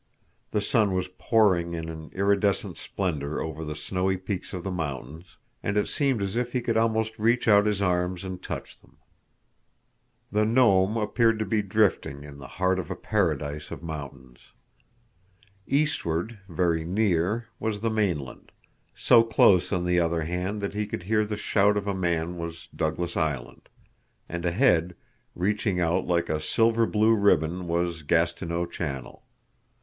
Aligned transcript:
The 0.49 0.61
sun 0.61 0.95
was 0.95 1.09
pouring 1.19 1.75
in 1.75 1.87
an 1.87 2.09
iridescent 2.15 2.75
splendor 2.77 3.39
over 3.39 3.63
the 3.63 3.75
snowy 3.75 4.17
peaks 4.17 4.51
of 4.51 4.63
the 4.63 4.71
mountains, 4.71 5.37
and 5.61 5.77
it 5.77 5.87
seemed 5.87 6.23
as 6.23 6.35
if 6.35 6.53
he 6.53 6.61
could 6.61 6.75
almost 6.75 7.19
reach 7.19 7.47
out 7.47 7.67
his 7.67 7.83
arms 7.83 8.23
and 8.23 8.41
touch 8.41 8.79
them. 8.81 8.97
The 10.31 10.43
Nome 10.43 10.97
appeared 10.97 11.37
to 11.37 11.45
be 11.45 11.61
drifting 11.61 12.23
in 12.23 12.39
the 12.39 12.47
heart 12.57 12.79
of 12.79 12.89
a 12.89 12.95
paradise 12.95 13.69
of 13.69 13.83
mountains. 13.83 14.53
Eastward, 15.67 16.39
very 16.49 16.83
near, 16.83 17.45
was 17.59 17.81
the 17.81 17.91
mainland; 17.91 18.51
so 18.95 19.21
close 19.21 19.71
on 19.71 19.85
the 19.85 19.99
other 19.99 20.23
hand 20.23 20.61
that 20.61 20.73
he 20.73 20.87
could 20.87 21.03
hear 21.03 21.23
the 21.23 21.37
shout 21.37 21.77
of 21.77 21.85
a 21.85 21.93
man 21.93 22.39
was 22.39 22.69
Douglas 22.75 23.15
Island, 23.15 23.69
and 24.27 24.45
ahead, 24.45 24.95
reaching 25.35 25.79
out 25.79 26.07
like 26.07 26.27
a 26.27 26.41
silver 26.41 26.87
blue 26.87 27.13
ribbon 27.13 27.67
was 27.67 28.01
Gastineau 28.01 28.65
Channel. 28.65 29.23